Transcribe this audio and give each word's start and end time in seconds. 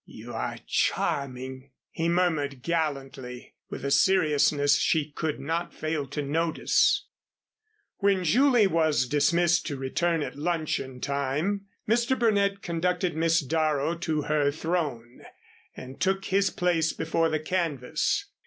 "You 0.07 0.33
are 0.33 0.57
charming," 0.65 1.73
he 1.91 2.09
murmured 2.09 2.63
gallantly 2.63 3.53
with 3.69 3.85
a 3.85 3.91
seriousness 3.91 4.79
she 4.79 5.11
could 5.11 5.39
not 5.39 5.75
fail 5.75 6.07
to 6.07 6.23
notice. 6.23 7.05
When 7.97 8.23
Julie 8.23 8.65
was 8.65 9.05
dismissed 9.07 9.67
to 9.67 9.77
return 9.77 10.23
at 10.23 10.35
luncheon 10.35 11.01
time, 11.01 11.67
Mr. 11.87 12.17
Burnett 12.17 12.63
conducted 12.63 13.15
Miss 13.15 13.41
Darrow 13.41 13.93
to 13.99 14.23
her 14.23 14.49
throne 14.49 15.21
and 15.77 16.01
took 16.01 16.25
his 16.25 16.49
place 16.49 16.93
before 16.93 17.29
the 17.29 17.39
canvas. 17.39 18.25